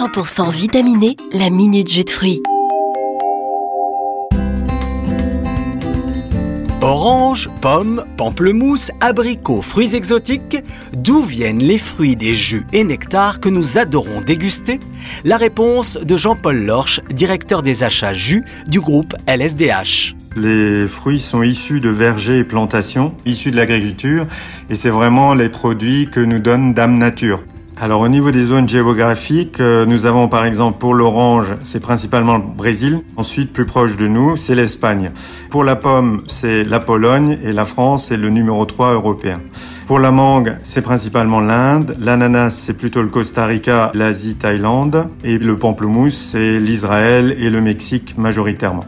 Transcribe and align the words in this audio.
100% 0.00 0.50
vitaminé, 0.50 1.14
la 1.30 1.50
minute 1.50 1.90
jus 1.90 2.04
de 2.04 2.10
fruits. 2.10 2.40
Orange, 6.80 7.50
pommes, 7.60 8.06
pamplemousse, 8.16 8.90
abricots, 9.02 9.60
fruits 9.60 9.94
exotiques, 9.94 10.56
d'où 10.94 11.20
viennent 11.20 11.62
les 11.62 11.76
fruits 11.76 12.16
des 12.16 12.34
jus 12.34 12.64
et 12.72 12.82
nectars 12.82 13.40
que 13.40 13.50
nous 13.50 13.76
adorons 13.76 14.22
déguster? 14.22 14.80
La 15.24 15.36
réponse 15.36 15.98
de 15.98 16.16
Jean-Paul 16.16 16.64
Lorche, 16.64 17.02
directeur 17.10 17.62
des 17.62 17.84
achats 17.84 18.14
jus 18.14 18.46
du 18.68 18.80
groupe 18.80 19.14
LSDH. 19.26 20.16
Les 20.34 20.88
fruits 20.88 21.20
sont 21.20 21.42
issus 21.42 21.80
de 21.80 21.90
vergers 21.90 22.38
et 22.38 22.44
plantations, 22.44 23.14
issus 23.26 23.50
de 23.50 23.56
l'agriculture, 23.56 24.26
et 24.70 24.74
c'est 24.74 24.88
vraiment 24.88 25.34
les 25.34 25.50
produits 25.50 26.08
que 26.08 26.20
nous 26.20 26.38
donne 26.38 26.72
Dame 26.72 26.96
Nature. 26.96 27.40
Alors 27.82 28.02
au 28.02 28.08
niveau 28.08 28.30
des 28.30 28.44
zones 28.44 28.68
géographiques, 28.68 29.58
euh, 29.58 29.86
nous 29.86 30.04
avons 30.04 30.28
par 30.28 30.44
exemple 30.44 30.76
pour 30.76 30.92
l'orange, 30.92 31.54
c'est 31.62 31.80
principalement 31.80 32.36
le 32.36 32.44
Brésil. 32.44 33.00
Ensuite, 33.16 33.54
plus 33.54 33.64
proche 33.64 33.96
de 33.96 34.06
nous, 34.06 34.36
c'est 34.36 34.54
l'Espagne. 34.54 35.10
Pour 35.48 35.64
la 35.64 35.76
pomme, 35.76 36.22
c'est 36.26 36.62
la 36.62 36.78
Pologne 36.78 37.38
et 37.42 37.52
la 37.52 37.64
France, 37.64 38.08
c'est 38.08 38.18
le 38.18 38.28
numéro 38.28 38.66
3 38.66 38.92
européen. 38.92 39.40
Pour 39.86 39.98
la 39.98 40.10
mangue, 40.10 40.58
c'est 40.62 40.82
principalement 40.82 41.40
l'Inde. 41.40 41.96
L'ananas, 41.98 42.50
c'est 42.50 42.74
plutôt 42.74 43.00
le 43.00 43.08
Costa 43.08 43.46
Rica, 43.46 43.90
l'Asie, 43.94 44.34
Thaïlande. 44.34 45.06
Et 45.24 45.38
le 45.38 45.56
pamplemousse, 45.56 46.16
c'est 46.16 46.58
l'Israël 46.58 47.34
et 47.40 47.48
le 47.48 47.62
Mexique 47.62 48.18
majoritairement. 48.18 48.84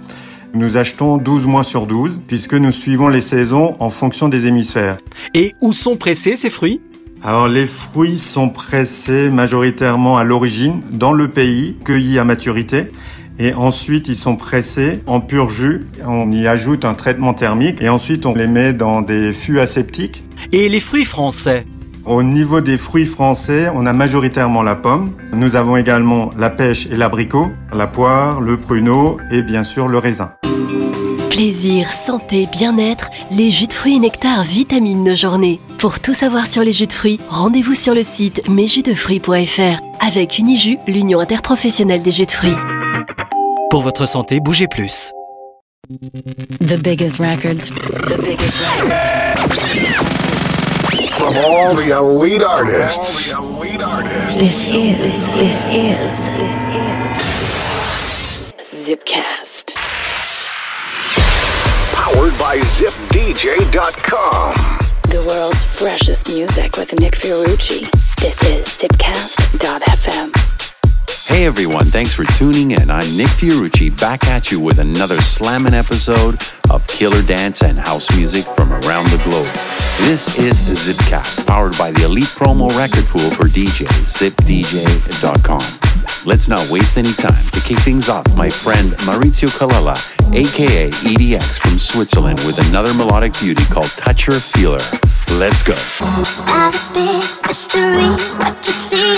Nous 0.53 0.77
achetons 0.77 1.17
12 1.17 1.47
mois 1.47 1.65
sur 1.65 1.87
12 1.87 2.21
puisque 2.27 2.53
nous 2.53 2.73
suivons 2.73 3.09
les 3.09 3.23
saisons 3.23 3.75
en 3.81 3.89
fonction 3.89 4.29
des 4.29 4.49
hémisphères. 4.49 4.99
Et 5.33 5.55
où 5.63 5.73
sont 5.73 5.97
pressés 5.97 6.37
ces 6.37 6.51
fruits? 6.51 6.83
Alors 7.25 7.47
les 7.49 7.67
fruits 7.67 8.19
sont 8.19 8.49
pressés 8.49 9.31
majoritairement 9.31 10.19
à 10.19 10.25
l'origine 10.25 10.81
dans 10.91 11.13
le 11.13 11.29
pays, 11.29 11.77
cueillis 11.85 12.19
à 12.19 12.25
maturité. 12.25 12.91
Et 13.39 13.55
ensuite, 13.55 14.09
ils 14.09 14.17
sont 14.17 14.37
pressés 14.37 15.01
en 15.07 15.21
pur 15.21 15.49
jus. 15.49 15.87
On 16.05 16.31
y 16.31 16.47
ajoute 16.47 16.85
un 16.85 16.95
traitement 16.95 17.33
thermique 17.33 17.81
et 17.81 17.89
ensuite 17.89 18.27
on 18.27 18.35
les 18.35 18.47
met 18.47 18.73
dans 18.73 19.01
des 19.01 19.33
fûts 19.33 19.61
aseptiques. 19.61 20.25
Et 20.53 20.69
les 20.69 20.81
fruits 20.81 21.05
français? 21.05 21.65
Au 22.05 22.25
niveau 22.25 22.61
des 22.61 22.77
fruits 22.77 23.07
français, 23.07 23.69
on 23.73 23.87
a 23.87 23.93
majoritairement 23.93 24.63
la 24.63 24.75
pomme. 24.75 25.13
Nous 25.33 25.55
avons 25.55 25.77
également 25.77 26.31
la 26.37 26.51
pêche 26.51 26.89
et 26.91 26.97
l'abricot, 26.97 27.53
la 27.73 27.87
poire, 27.87 28.41
le 28.41 28.57
pruneau 28.57 29.19
et 29.31 29.43
bien 29.43 29.63
sûr 29.63 29.87
le 29.87 29.99
raisin. 29.99 30.33
Plaisir, 31.33 31.91
santé, 31.91 32.47
bien-être, 32.53 33.11
les 33.31 33.51
jus 33.51 33.67
de 33.67 33.73
fruits 33.73 33.97
et 33.97 33.99
nectar 33.99 34.43
vitaminent 34.43 35.03
nos 35.03 35.15
journées. 35.15 35.61
Pour 35.79 35.99
tout 35.99 36.13
savoir 36.13 36.47
sur 36.47 36.63
les 36.63 36.75
jus 36.75 36.87
de 36.87 36.93
fruits, 36.93 37.19
rendez-vous 37.31 37.75
sur 37.75 37.95
le 37.95 38.03
site 38.03 38.47
mesjusdefruits.fr 38.51 39.81
avec 40.07 40.39
Unijus, 40.39 40.77
l'union 40.87 41.21
interprofessionnelle 41.21 42.03
des 42.03 42.13
jus 42.13 42.27
de 42.27 42.33
fruits. 42.33 42.55
Pour 43.71 43.81
votre 43.81 44.05
santé, 44.05 44.41
bougez 44.41 44.69
plus. 44.69 45.11
The 46.61 46.77
biggest 46.77 47.19
records. 47.19 47.71
The 47.71 48.19
biggest 48.23 48.83
records. 48.83 49.57
From 51.17 51.35
all 51.39 51.75
the 51.75 51.93
elite 51.93 52.43
artists. 52.43 53.35
This 54.37 54.69
is, 54.69 55.29
this 55.39 55.65
is, 55.73 56.29
this 56.37 56.57
is 58.61 58.87
Zipcast. 58.87 59.52
Powered 62.13 62.37
by 62.39 62.59
ZipDJ.com. 62.59 64.55
The 65.05 65.25
world's 65.27 65.65
freshest 65.65 66.29
music 66.29 66.77
with 66.77 66.93
Nick 67.01 67.15
Fiorucci. 67.15 67.91
This 68.21 68.43
is 68.43 68.67
Zipcast.fm. 68.67 70.37
Hey 71.27 71.47
everyone, 71.47 71.87
thanks 71.87 72.13
for 72.13 72.25
tuning 72.25 72.73
in. 72.73 72.91
I'm 72.91 73.17
Nick 73.17 73.29
Fiorucci 73.29 73.99
back 73.99 74.27
at 74.27 74.51
you 74.51 74.61
with 74.61 74.79
another 74.79 75.23
slamming 75.23 75.73
episode 75.75 76.39
of 76.71 76.87
killer 76.87 77.23
dance 77.23 77.63
and 77.63 77.79
house 77.79 78.15
music 78.15 78.45
from 78.57 78.73
around 78.73 79.09
the 79.11 79.23
globe. 79.25 79.49
This 80.07 80.39
is 80.39 80.57
Zipcast, 80.87 81.47
powered 81.47 81.79
by 81.79 81.93
the 81.93 82.05
elite 82.05 82.25
promo 82.25 82.69
record 82.77 83.07
pool 83.07 83.31
for 83.31 83.45
DJs, 83.45 84.05
zipdj.com. 84.21 85.92
Let's 86.25 86.49
not 86.49 86.69
waste 86.71 86.99
any 86.99 87.13
time. 87.13 87.45
To 87.53 87.61
kick 87.61 87.79
things 87.79 88.09
off, 88.09 88.25
my 88.37 88.49
friend 88.49 88.91
Maurizio 89.09 89.49
Colella, 89.59 89.97
aka 90.33 90.91
EDX 90.91 91.59
from 91.59 91.79
Switzerland, 91.79 92.41
with 92.47 92.59
another 92.69 92.93
melodic 92.95 93.33
beauty 93.41 93.65
called 93.65 93.91
Toucher 93.97 94.39
Feeler. 94.39 94.81
Let's 95.39 95.63
go. 95.63 95.75
A 95.75 96.71
big 96.95 97.23
mystery, 97.47 98.11
what 98.39 98.67
you 98.67 98.73
see. 98.73 99.15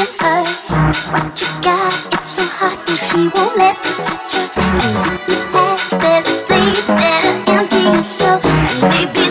What 1.11 1.41
you 1.41 1.49
got, 1.63 2.13
it's 2.13 2.29
so 2.31 2.43
hot, 2.47 2.79
she 2.89 3.29
won't 3.35 3.57
let 3.57 3.77
touch 3.83 4.35
her. 4.37 4.55
You 5.29 5.39
ask, 5.53 5.91
better 5.93 6.35
better 6.87 7.51
empty 7.51 9.24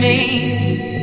me. 0.00 0.95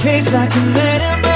cage 0.00 0.32
like 0.32 0.52
him. 0.52 0.74
Out. 0.76 1.29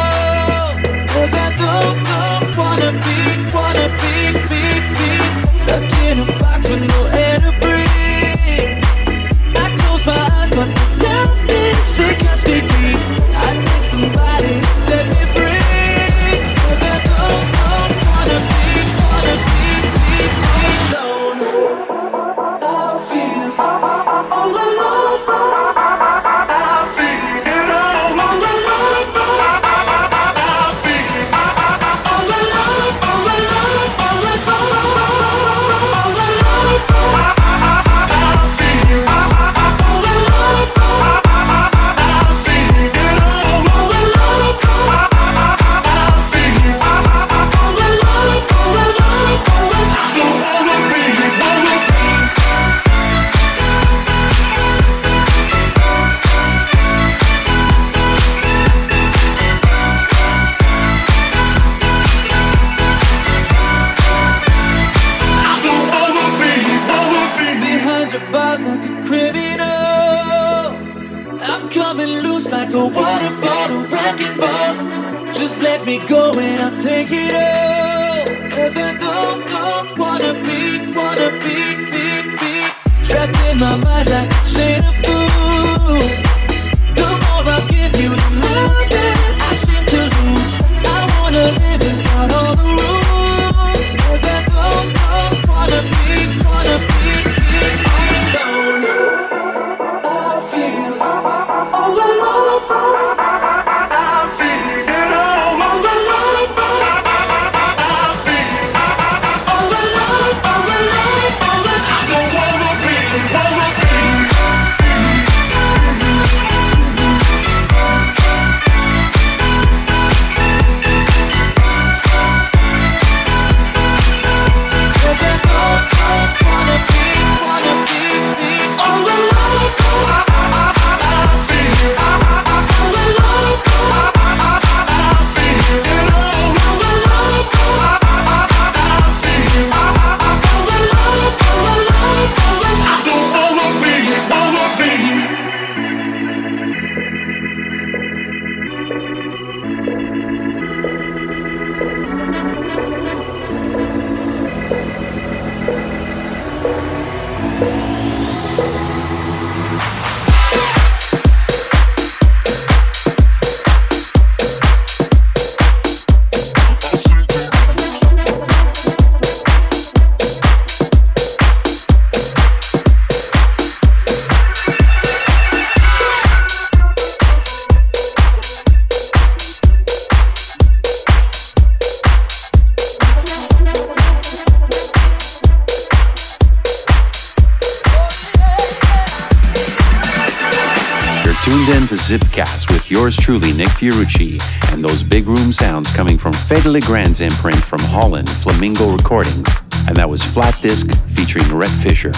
truly 193.25 193.55
Nick 193.55 193.69
Fiorucci, 193.69 194.39
and 194.71 194.85
those 194.85 195.03
big 195.03 195.27
room 195.27 195.51
sounds 195.51 195.91
coming 195.97 196.19
from 196.19 196.35
Fedde 196.35 196.71
Le 196.71 196.81
Grand's 196.83 197.23
imprint 197.23 197.59
from 197.59 197.79
Holland, 197.81 198.29
Flamingo 198.29 198.93
Recordings, 198.93 199.49
and 199.89 199.97
that 199.97 200.07
was 200.07 200.23
Flat 200.23 200.61
Disc 200.61 200.93
featuring 201.17 201.51
Rhett 201.51 201.71
Fisher. 201.71 202.13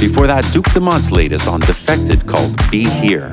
Before 0.00 0.26
that, 0.26 0.48
Duke 0.54 0.64
Dumont's 0.72 1.12
latest 1.12 1.46
on 1.46 1.60
Defected 1.60 2.26
called 2.26 2.56
Be 2.70 2.88
Here. 2.88 3.28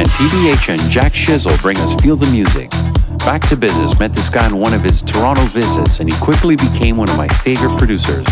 And 0.00 0.08
PBH 0.16 0.70
and 0.70 0.80
Jack 0.90 1.12
Shizzle 1.12 1.60
bring 1.60 1.76
us 1.76 1.94
Feel 2.00 2.16
the 2.16 2.30
Music. 2.32 2.70
Back 3.18 3.46
to 3.48 3.56
business, 3.56 3.98
met 3.98 4.14
this 4.14 4.30
guy 4.30 4.46
on 4.46 4.56
one 4.56 4.72
of 4.72 4.80
his 4.80 5.02
Toronto 5.02 5.44
visits, 5.48 6.00
and 6.00 6.10
he 6.10 6.18
quickly 6.24 6.56
became 6.56 6.96
one 6.96 7.10
of 7.10 7.18
my 7.18 7.28
favorite 7.44 7.76
producers. 7.76 8.26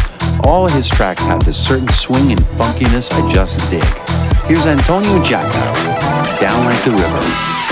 All 0.44 0.66
his 0.66 0.88
tracks 0.88 1.20
have 1.24 1.44
this 1.44 1.62
certain 1.62 1.88
swing 1.88 2.32
and 2.32 2.40
funkiness 2.56 3.12
I 3.12 3.30
just 3.30 3.60
dig. 3.70 3.84
Here's 4.48 4.66
Antonio 4.66 5.22
Giacca, 5.22 6.40
Down 6.40 6.64
Like 6.64 6.82
the 6.84 6.92
River. 6.92 7.63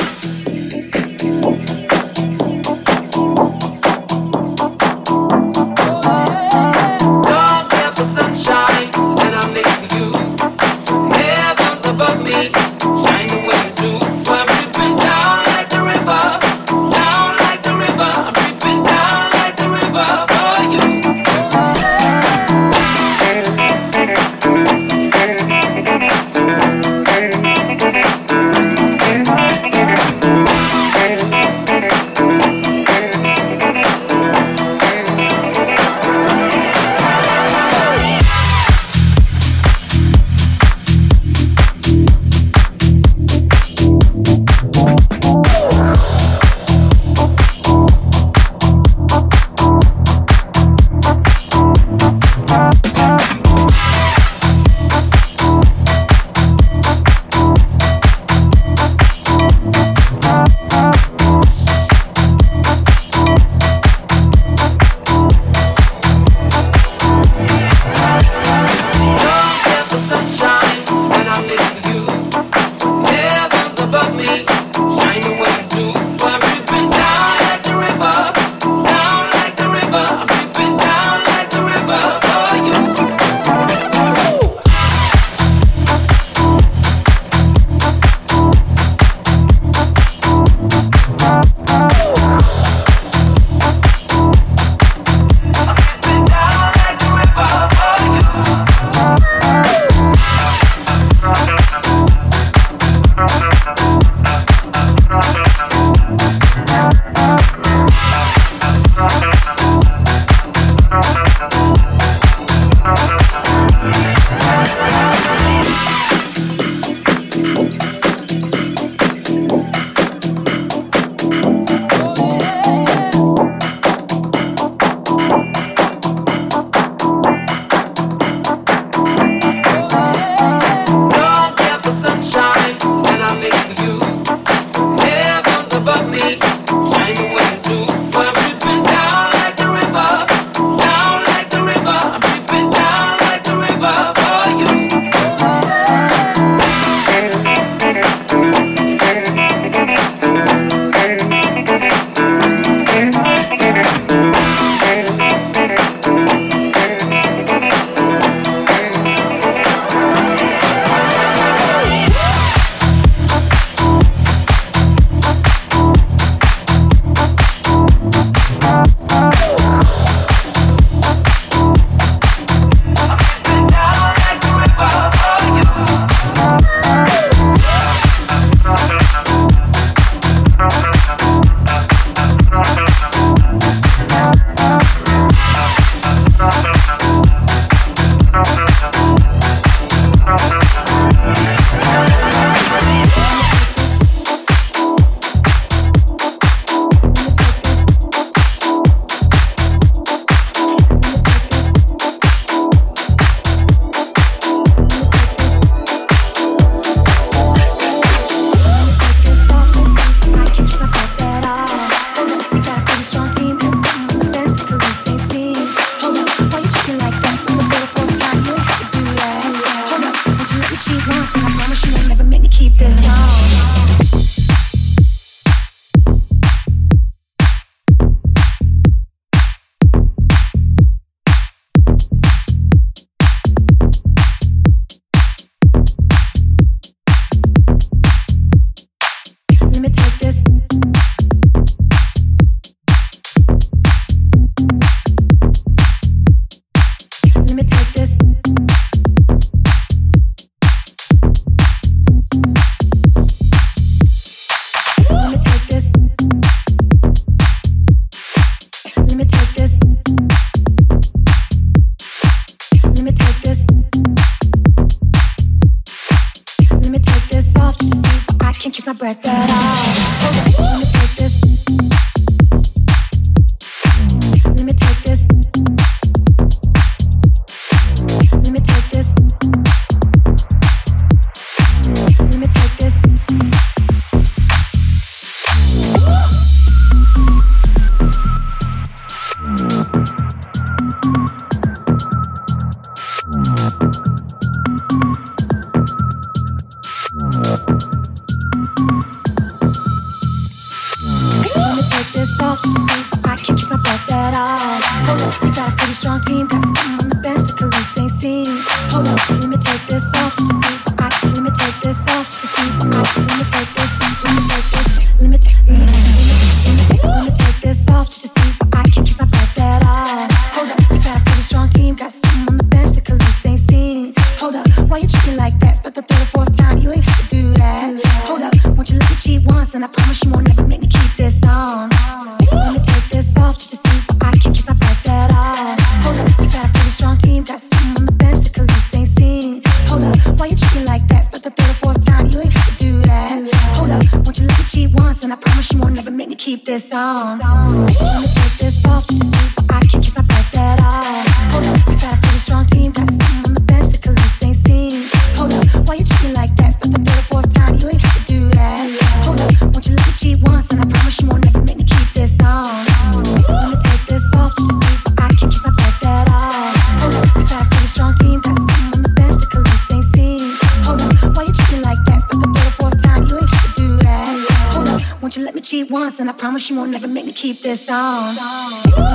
and 376.23 376.31
I 376.31 376.35
promise 376.35 376.71
you 376.71 376.77
won't 376.77 376.93
never 376.93 377.09
make 377.09 377.27
me 377.27 377.33
keep 377.33 377.63
this 377.63 377.91
on. 377.91 379.12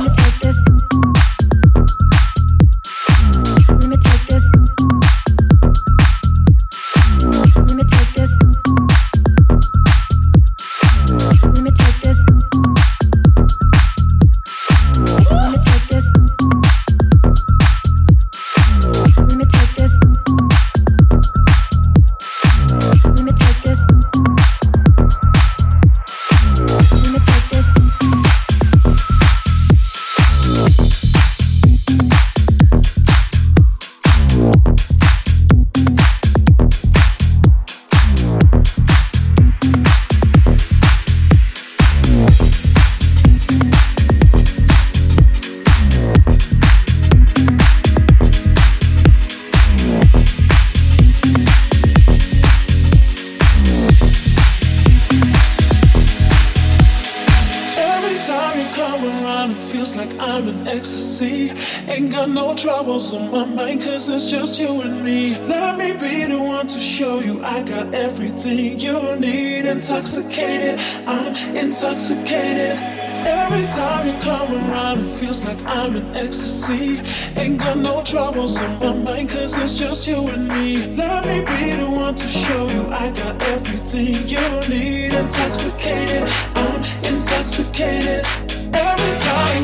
what's 78.47 78.61
on 78.61 78.79
my 78.79 79.11
mind, 79.11 79.29
cause 79.29 79.57
it's 79.57 79.77
just 79.77 80.07
you 80.07 80.27
and 80.29 80.47
me. 80.47 80.95
Let 80.95 81.25
me 81.25 81.41
be 81.41 81.75
the 81.75 81.89
one 81.89 82.15
to 82.15 82.27
show 82.27 82.69
you 82.69 82.87
I 82.87 83.09
got 83.09 83.41
everything 83.43 84.27
you 84.27 84.69
need. 84.69 85.13
Intoxicated, 85.13 86.29
I'm 86.55 86.81
intoxicated 87.03 88.25
every 88.73 89.17
time. 89.17 89.56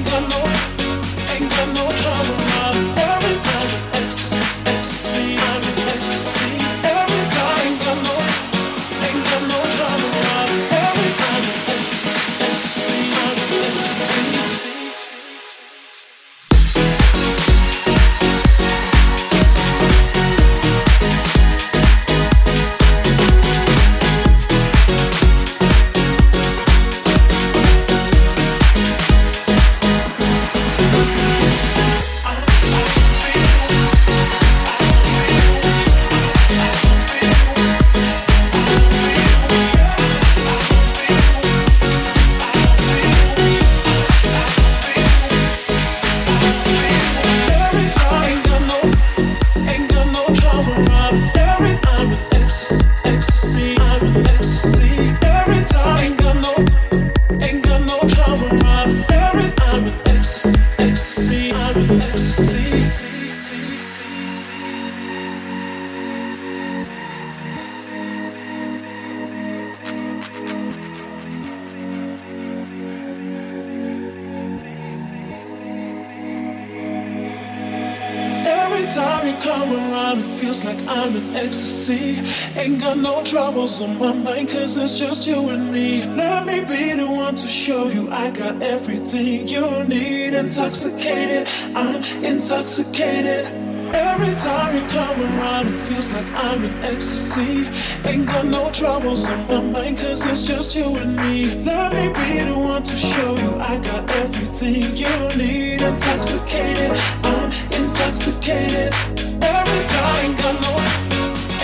what's 83.79 83.81
on 83.81 83.97
my 83.97 84.13
mind, 84.13 84.49
cause 84.49 84.77
it's 84.77 84.99
just 84.99 85.25
you 85.25 85.49
and 85.49 85.71
me. 85.71 86.05
Let 86.05 86.45
me 86.45 86.59
be 86.61 86.93
the 86.93 87.07
one 87.09 87.33
to 87.33 87.47
show 87.47 87.87
you 87.87 88.07
I 88.11 88.29
got 88.29 88.61
everything 88.61 89.47
you 89.47 89.83
need. 89.85 90.33
Intoxicated, 90.33 91.47
I'm 91.75 92.03
intoxicated. 92.23 93.45
Every 93.93 94.35
time 94.35 94.75
you 94.75 94.81
come 94.89 95.19
around, 95.21 95.67
it 95.67 95.75
feels 95.75 96.13
like 96.13 96.29
I'm 96.33 96.63
in 96.63 96.73
ecstasy. 96.83 97.67
Ain't 98.07 98.27
got 98.27 98.45
no 98.45 98.69
troubles 98.71 99.29
on 99.29 99.47
my 99.47 99.61
mind, 99.61 99.97
cause 99.97 100.23
it's 100.25 100.45
just 100.45 100.75
you 100.75 100.95
and 100.97 101.15
me. 101.15 101.55
Let 101.63 101.93
me 101.93 102.09
be 102.09 102.43
the 102.43 102.57
one 102.57 102.83
to 102.83 102.95
show 102.95 103.37
you 103.37 103.55
I 103.59 103.77
got 103.77 104.09
everything 104.11 104.95
you 104.95 105.15
need. 105.35 105.81
Intoxicated, 105.81 106.91
I'm 107.23 107.49
intoxicated. 107.71 108.93
Every 109.41 109.81
time, 109.93 110.15
ain't 110.25 110.37
got 110.37 110.55
no, 110.61 110.73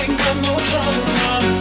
ain't 0.01 0.17
got 0.17 0.35
no 0.47 0.55
trouble 0.65 1.03
around. 1.03 1.58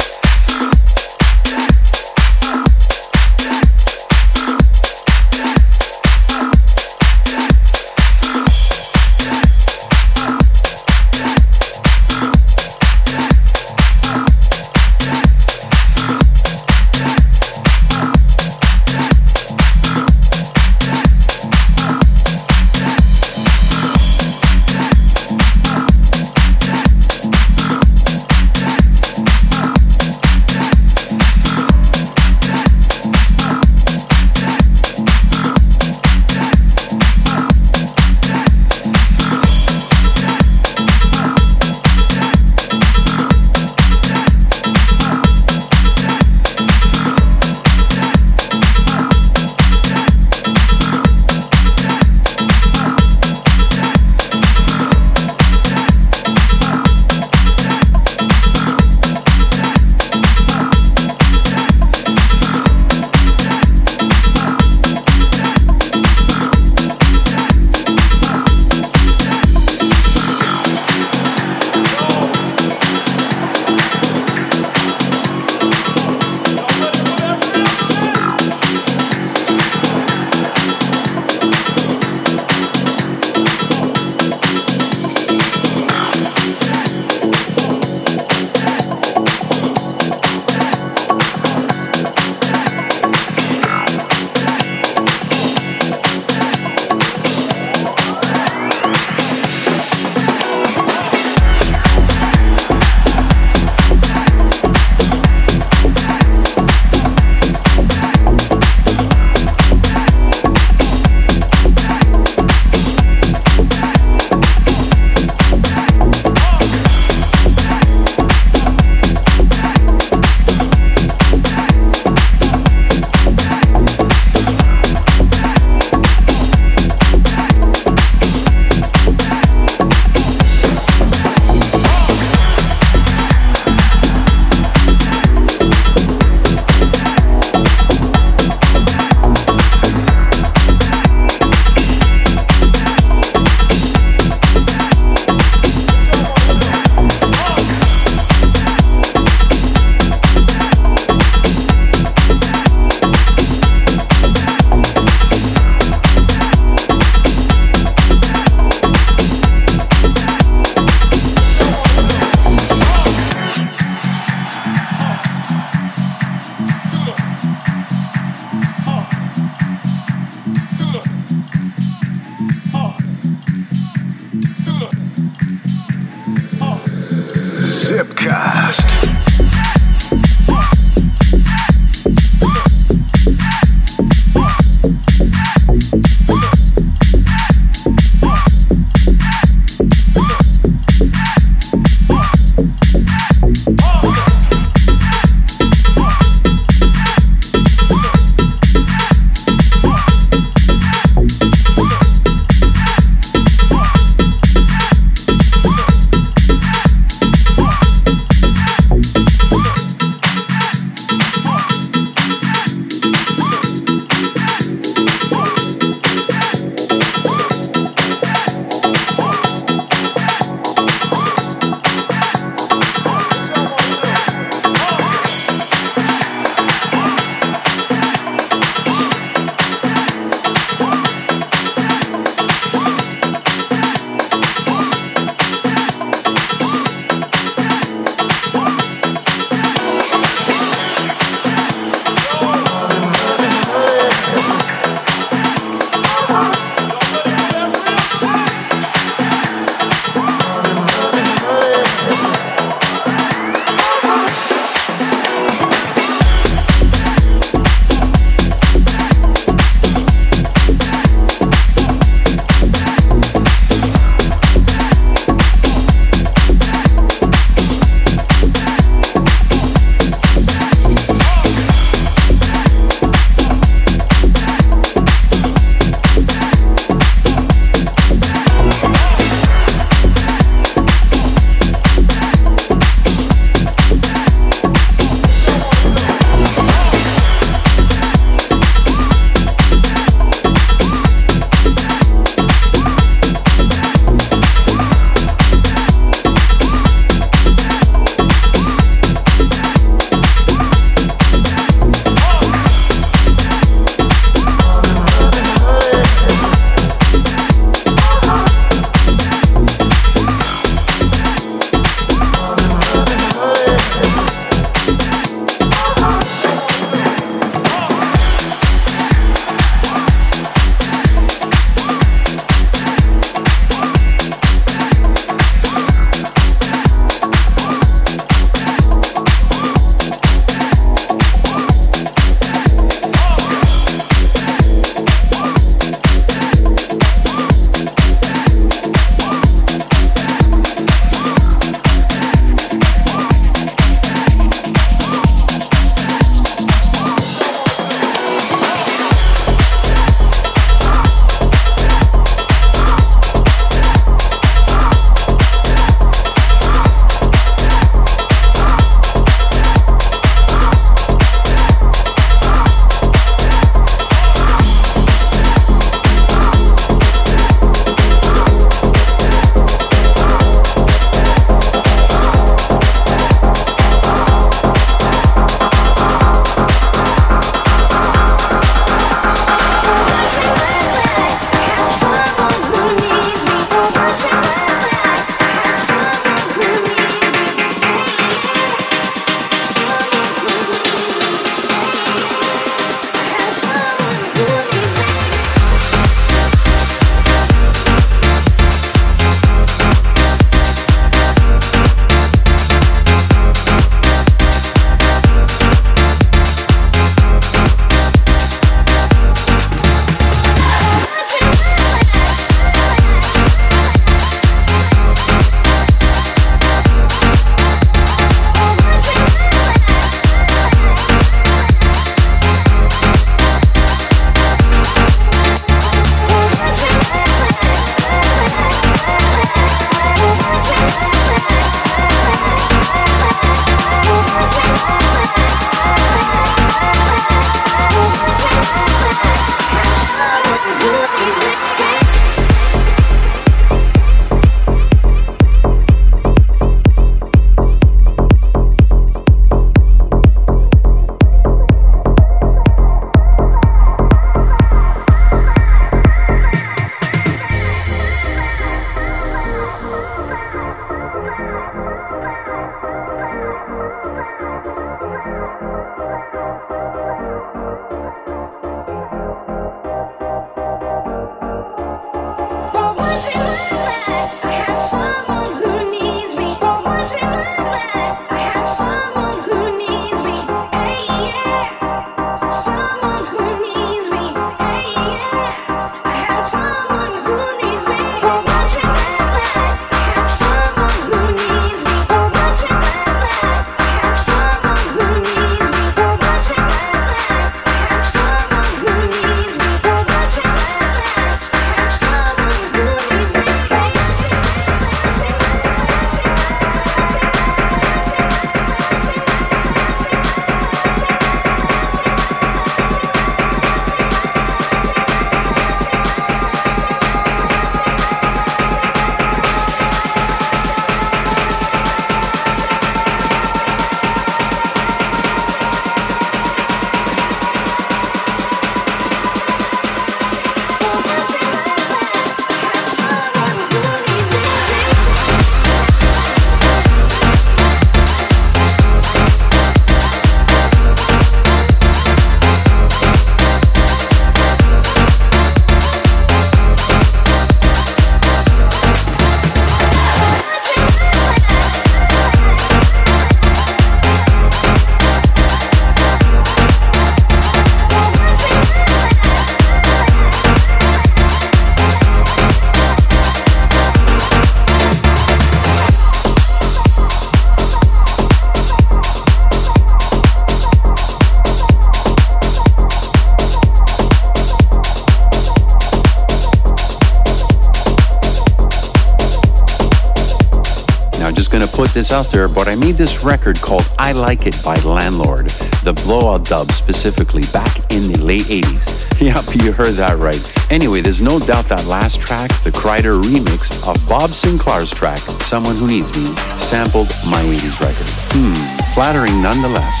Put 582.08 582.26
out 582.26 582.32
there, 582.32 582.48
but 582.48 582.68
I 582.68 582.74
made 582.74 582.94
this 582.94 583.22
record 583.22 583.60
called 583.60 583.86
I 583.98 584.12
Like 584.12 584.46
It 584.46 584.56
by 584.64 584.76
Landlord, 584.76 585.48
the 585.84 585.92
blowout 585.92 586.46
dub 586.46 586.72
specifically, 586.72 587.42
back 587.52 587.92
in 587.92 588.10
the 588.10 588.18
late 588.22 588.44
80s. 588.48 589.04
Yep, 589.20 589.62
you 589.62 589.72
heard 589.72 589.94
that 589.96 590.16
right. 590.16 590.40
Anyway, 590.70 591.02
there's 591.02 591.20
no 591.20 591.38
doubt 591.38 591.66
that 591.66 591.84
last 591.84 592.18
track, 592.20 592.48
the 592.62 592.70
Kryder 592.70 593.20
remix 593.20 593.68
of 593.86 594.08
Bob 594.08 594.30
Sinclar's 594.30 594.90
track, 594.90 595.18
Someone 595.42 595.76
Who 595.76 595.86
Needs 595.88 596.08
Me, 596.16 596.24
sampled 596.60 597.08
my 597.28 597.42
80s 597.42 597.78
record. 597.78 598.08
Hmm, 598.32 598.54
flattering 598.94 599.42
nonetheless. 599.42 600.00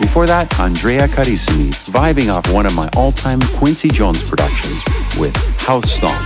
Before 0.00 0.26
that, 0.26 0.58
Andrea 0.58 1.06
Carissimi, 1.06 1.70
vibing 1.86 2.34
off 2.34 2.52
one 2.52 2.66
of 2.66 2.74
my 2.74 2.88
all-time 2.96 3.40
Quincy 3.58 3.88
Jones 3.88 4.28
productions 4.28 4.82
with 5.20 5.36
House 5.60 5.92
Stomp, 5.92 6.18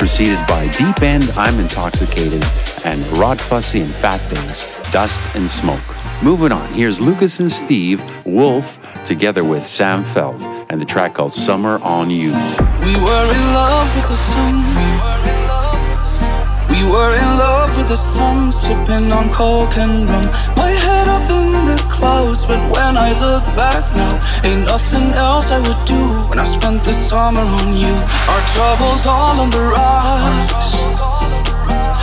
preceded 0.00 0.40
by 0.48 0.66
Deep 0.78 1.02
End, 1.02 1.30
I'm 1.36 1.60
Intoxicated, 1.60 2.42
and 2.88 3.06
Rod 3.18 3.38
Fussy 3.38 3.82
and 3.82 3.92
Fat 3.92 4.18
Bass, 4.30 4.64
Dust 4.92 5.22
and 5.36 5.50
Smoke. 5.50 5.88
Moving 6.22 6.52
on, 6.52 6.66
here's 6.72 6.98
Lucas 6.98 7.38
and 7.38 7.52
Steve, 7.52 8.00
Wulf, 8.24 8.80
together 9.04 9.44
with 9.44 9.66
Sam 9.66 10.04
Feldt, 10.04 10.40
and 10.70 10.80
the 10.80 10.86
track 10.86 11.12
called 11.12 11.34
Summer 11.34 11.78
on 11.82 12.08
You. 12.08 12.30
We 12.80 12.94
were 12.96 13.28
in 13.36 13.44
love 13.52 13.88
with 13.94 14.08
the 14.08 14.16
sun. 14.16 14.54
We 16.72 16.80
were 16.90 17.14
in 17.14 17.30
love 17.36 17.76
with 17.76 17.88
the 17.88 17.96
sun, 17.96 18.50
sipping 18.50 19.12
on 19.12 19.28
coke 19.30 19.76
and 19.76 20.08
rum. 20.08 20.24
My 20.56 20.70
head 20.70 21.08
up 21.08 21.28
in 21.28 21.52
the 21.68 21.76
clouds, 21.90 22.46
but 22.46 22.60
when 22.72 22.96
I 22.96 23.10
look 23.20 23.44
back 23.54 23.84
now, 23.94 24.14
ain't 24.48 24.64
nothing 24.64 25.12
else 25.12 25.50
I 25.50 25.58
would 25.58 25.84
do 25.84 26.02
when 26.30 26.38
I 26.38 26.44
spent 26.44 26.82
the 26.84 26.94
summer 26.94 27.40
on 27.60 27.76
you. 27.76 27.92
Our 28.32 28.42
troubles 28.54 29.06
all 29.06 29.40
on 29.40 29.50
the 29.50 29.60
rocks. 29.76 31.17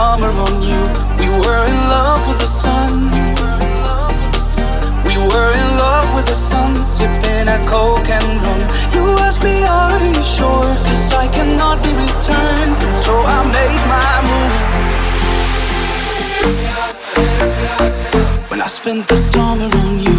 Summer 0.00 0.32
on 0.46 0.54
you. 0.70 0.82
We 1.20 1.28
were 1.42 1.64
in 1.72 1.78
love 1.96 2.22
with 2.28 2.40
the 2.44 2.50
sun. 2.62 2.92
We 5.08 5.14
were 5.30 5.50
in 5.60 5.68
love 5.84 6.08
with 6.16 6.26
the 6.32 6.38
sun, 6.48 6.70
sipping 6.94 7.48
a 7.56 7.58
coke 7.72 8.08
and 8.18 8.28
rum. 8.44 8.60
You 8.94 9.02
asked 9.26 9.42
me, 9.48 9.56
are 9.78 10.00
you 10.06 10.22
sure? 10.36 10.70
Cause 10.86 11.06
I 11.24 11.26
cannot 11.36 11.76
be 11.84 11.92
returned. 12.04 12.78
So 13.04 13.12
I 13.36 13.38
made 13.58 13.82
my 13.94 14.12
move. 14.28 14.56
When 18.50 18.60
I 18.66 18.68
spent 18.78 19.02
the 19.12 19.18
summer 19.32 19.70
on 19.82 19.90
you. 20.06 20.18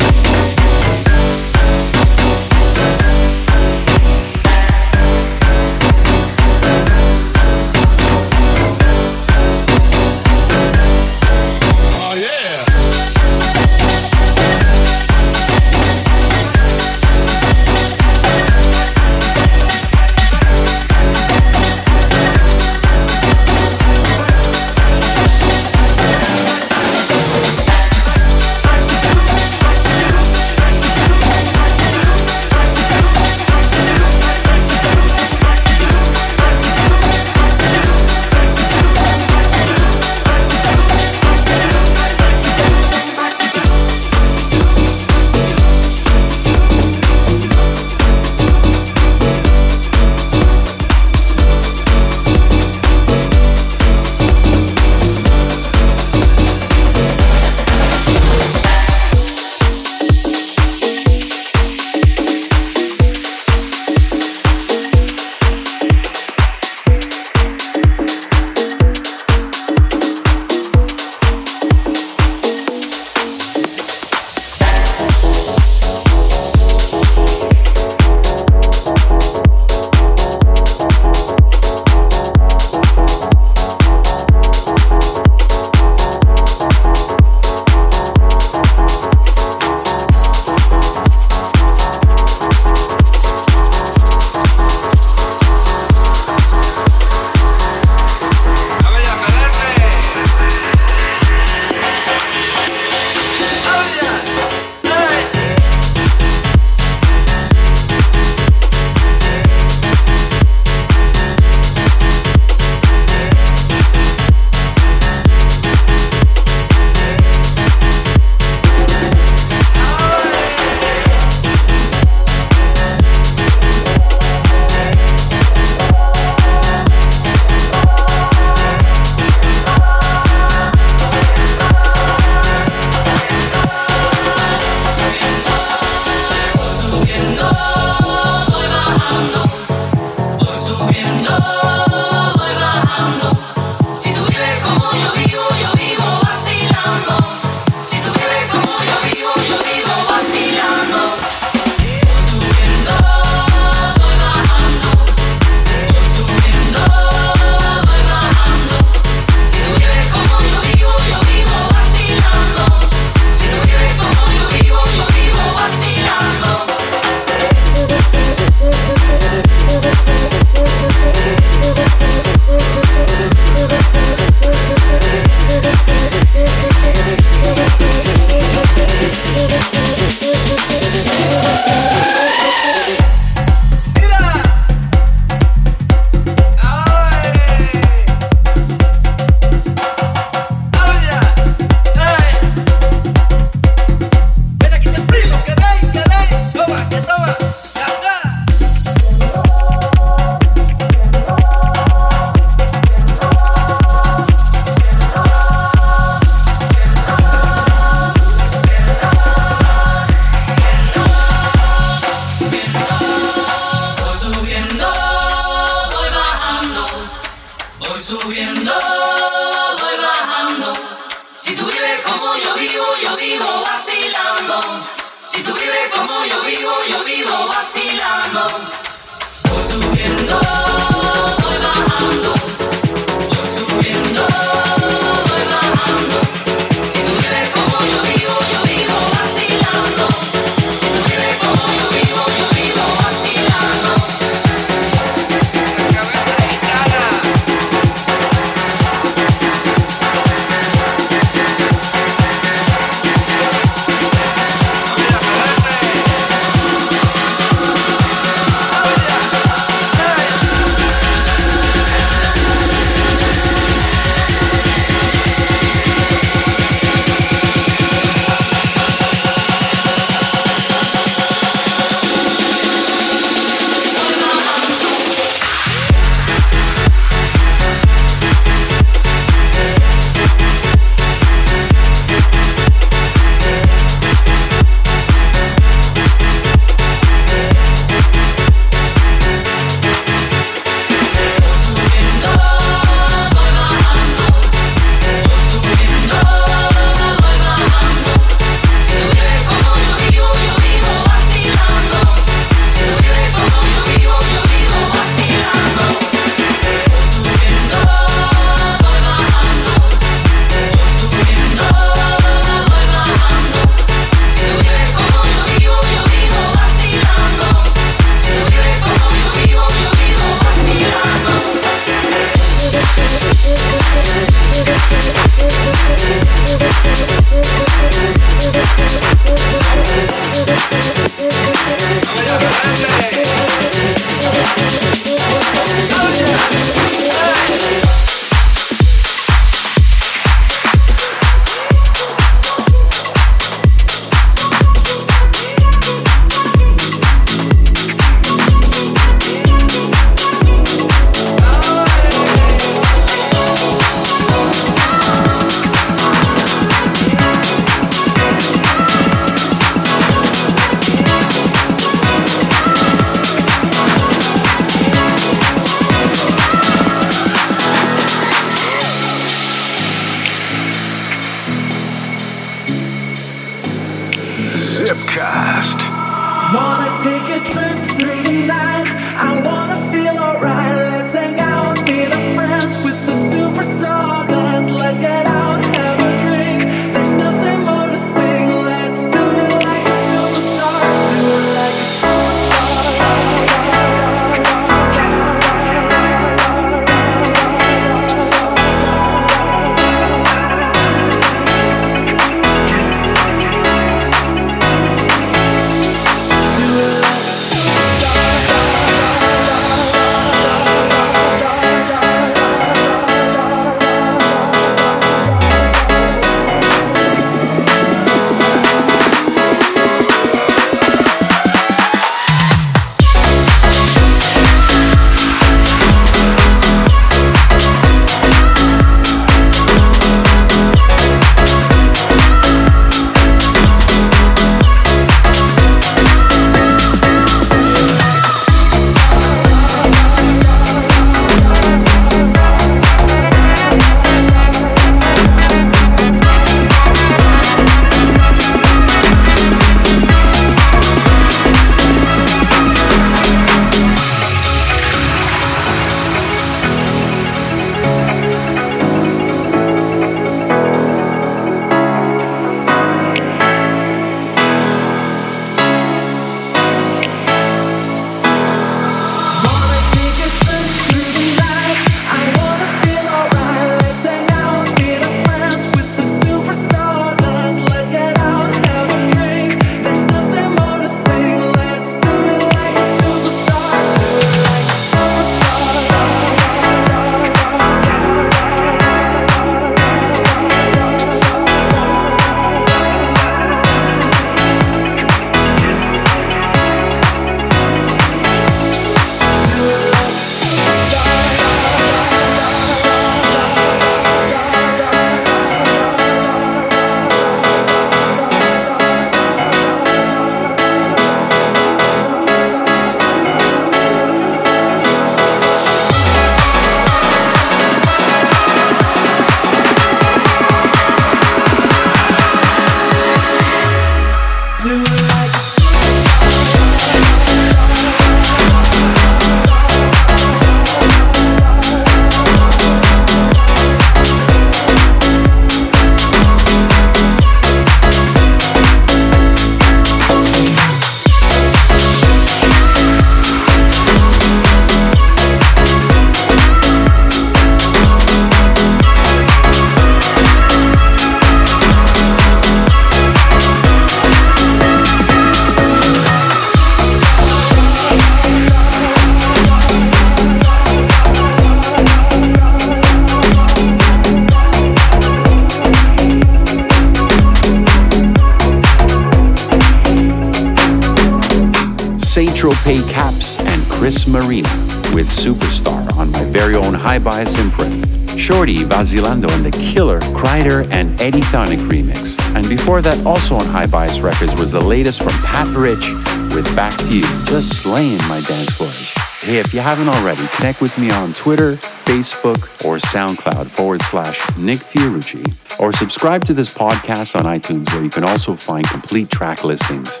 Shorty, 578.74 579.06
and 579.06 579.44
the 579.44 579.50
Killer, 579.72 580.00
Kryder, 580.00 580.68
and 580.72 581.00
Eddie 581.00 581.20
Thoneick 581.20 581.68
remix. 581.68 582.18
And 582.34 582.48
before 582.48 582.82
that, 582.82 583.06
also 583.06 583.36
on 583.36 583.46
Hi-Bias 583.46 584.00
Records, 584.00 584.32
was 584.32 584.50
the 584.50 584.60
latest 584.60 585.00
from 585.00 585.12
Pat 585.22 585.46
Rich 585.56 585.88
with 586.34 586.44
Back 586.56 586.76
to 586.78 586.94
You, 586.94 587.02
just 587.02 587.62
slaying 587.62 587.98
my 588.08 588.20
dance 588.26 588.50
floors. 588.50 588.90
Hey, 589.20 589.38
if 589.38 589.54
you 589.54 589.60
haven't 589.60 589.88
already, 589.88 590.26
connect 590.34 590.60
with 590.60 590.76
me 590.76 590.90
on 590.90 591.12
Twitter, 591.12 591.52
Facebook, 591.86 592.44
or 592.64 592.76
SoundCloud 592.78 593.48
forward 593.48 593.80
slash 593.82 594.18
Nick 594.36 594.58
Fiorucci, 594.58 595.60
or 595.60 595.72
subscribe 595.72 596.24
to 596.24 596.34
this 596.34 596.52
podcast 596.52 597.16
on 597.16 597.32
iTunes 597.32 597.72
where 597.72 597.84
you 597.84 597.90
can 597.90 598.02
also 598.02 598.34
find 598.34 598.66
complete 598.68 599.08
track 599.08 599.44
listings. 599.44 600.00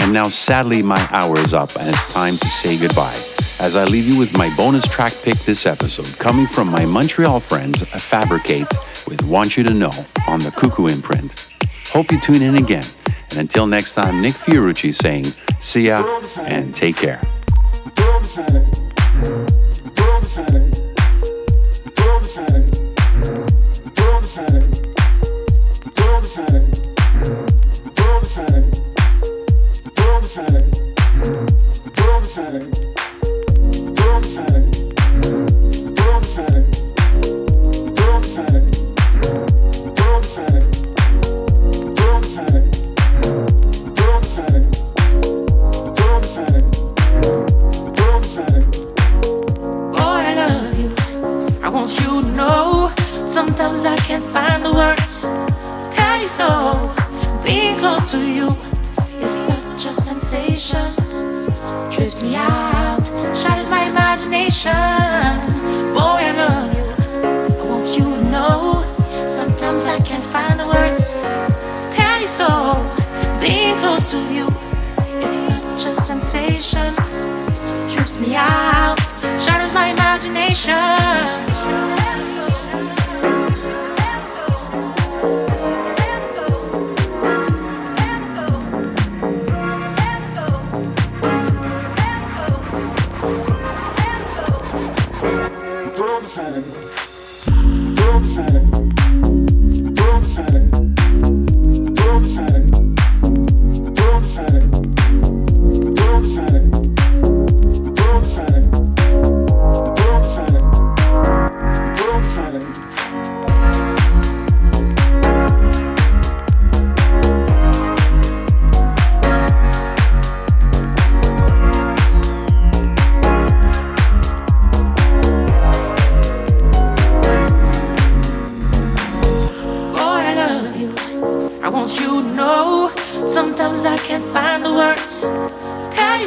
And 0.00 0.12
now, 0.12 0.24
sadly, 0.24 0.82
my 0.82 1.06
hour 1.10 1.38
is 1.38 1.52
up 1.52 1.76
and 1.76 1.88
it's 1.88 2.14
time 2.14 2.32
to 2.32 2.48
say 2.48 2.78
goodbye 2.78 3.35
as 3.60 3.76
I 3.76 3.84
leave 3.84 4.06
you 4.06 4.18
with 4.18 4.36
my 4.36 4.54
bonus 4.56 4.86
track 4.86 5.12
pick 5.22 5.38
this 5.40 5.66
episode, 5.66 6.18
coming 6.18 6.46
from 6.46 6.68
my 6.68 6.84
Montreal 6.84 7.40
friends, 7.40 7.82
Fabricate, 7.82 8.68
with 9.08 9.22
Want 9.24 9.56
You 9.56 9.64
to 9.64 9.74
Know 9.74 9.92
on 10.28 10.40
the 10.40 10.50
Cuckoo 10.50 10.86
imprint. 10.86 11.58
Hope 11.88 12.12
you 12.12 12.20
tune 12.20 12.42
in 12.42 12.56
again. 12.56 12.84
And 13.30 13.38
until 13.38 13.66
next 13.66 13.94
time, 13.94 14.20
Nick 14.20 14.34
Fiorucci 14.34 14.94
saying, 14.94 15.24
see 15.60 15.86
ya 15.86 16.04
and 16.40 16.74
take 16.74 16.96
care. 16.96 17.20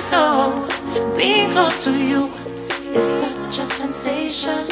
To 0.10 0.16
tell 0.16 0.18
you 0.18 0.18
so. 0.66 0.68
Being 1.18 1.52
close 1.52 1.84
to 1.84 1.92
you 1.92 2.30
is 2.94 3.04
such 3.04 3.60
a 3.60 3.68
sensation. 3.68 4.66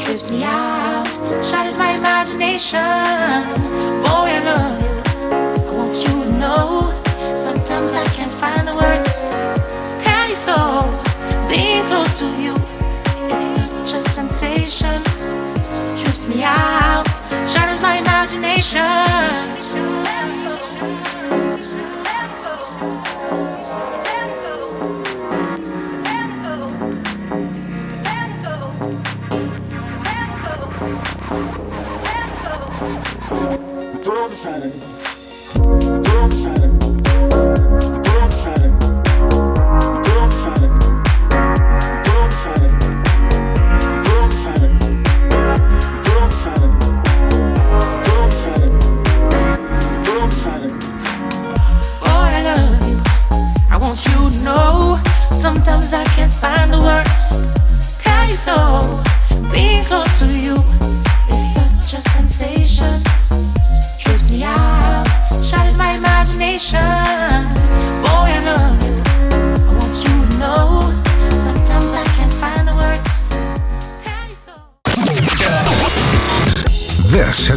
Trips 0.00 0.30
me 0.30 0.42
out, 0.44 1.06
shatters 1.42 1.78
my 1.78 1.92
imagination. 1.92 2.80
Boy, 4.04 4.28
I 4.36 4.40
love 4.44 4.82
you. 4.82 4.94
I 5.68 5.70
want 5.74 5.96
you 5.96 6.24
to 6.24 6.32
know. 6.32 6.92
Sometimes 7.34 7.94
I 7.94 8.04
can't 8.16 8.32
find 8.32 8.68
the 8.68 8.74
words 8.74 9.22
tell 10.04 10.28
you 10.28 10.36
so. 10.36 10.56
Being 11.48 11.84
close 11.86 12.18
to 12.18 12.26
you 12.40 12.54
is 13.32 13.40
such 13.56 13.94
a 13.94 14.02
sensation 14.10 15.02
trips 16.02 16.26
me 16.26 16.42
out, 16.42 17.06
shatters 17.48 17.80
my 17.80 17.98
imagination. 17.98 20.03
Boy, 34.54 34.93